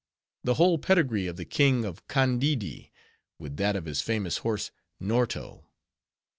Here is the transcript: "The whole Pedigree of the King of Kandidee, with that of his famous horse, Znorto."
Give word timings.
"The 0.43 0.55
whole 0.55 0.79
Pedigree 0.79 1.27
of 1.27 1.35
the 1.37 1.45
King 1.45 1.85
of 1.85 2.07
Kandidee, 2.07 2.89
with 3.37 3.57
that 3.57 3.75
of 3.75 3.85
his 3.85 4.01
famous 4.01 4.37
horse, 4.37 4.71
Znorto." 4.99 5.65